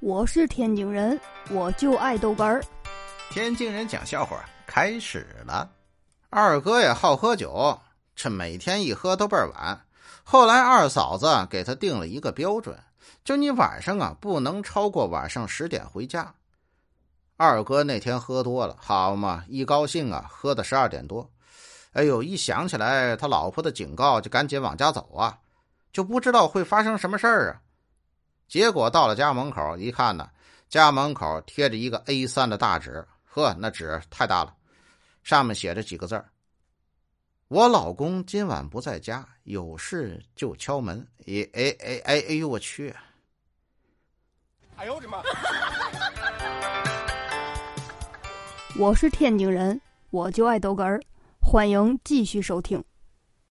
[0.00, 1.20] 我是天津人，
[1.50, 2.62] 我就爱豆干儿。
[3.30, 5.68] 天津人讲笑话开始了。
[6.30, 7.76] 二哥也好喝酒，
[8.14, 9.84] 这每天一喝都倍儿晚。
[10.22, 12.78] 后来二嫂子给他定了一个标准，
[13.24, 16.32] 就你晚上啊不能超过晚上十点回家。
[17.36, 21.28] 二哥那天喝多了，好嘛，一高兴啊，喝到十二点多。
[21.92, 25.38] 哎呦，一想起来他老婆的警告，就赶紧往家走啊，
[25.92, 27.62] 就不知道会发生什么事儿啊。
[28.48, 30.28] 结果到了家门口一看呢，
[30.70, 34.54] 家门口贴着一个 A 三的大纸，呵，那纸太大了，
[35.22, 36.24] 上面写着几个字
[37.48, 42.94] 我老公今晚不在家，有事就敲门。”哎哎哎哎哎呦我去！
[44.76, 45.22] 哎呦我的妈！
[48.78, 49.78] 我是天津人，
[50.08, 51.00] 我就爱逗哏儿，
[51.38, 52.82] 欢迎继续收听。